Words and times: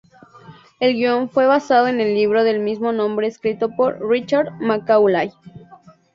El 0.79 0.95
guion 0.95 1.29
fue 1.29 1.45
basado 1.45 1.85
en 1.87 2.01
el 2.01 2.15
libro 2.15 2.43
del 2.43 2.57
mismo 2.59 2.91
nombre 2.91 3.27
escrito 3.27 3.69
por 3.75 3.99
Richard 4.09 4.49
Macaulay. 4.59 5.31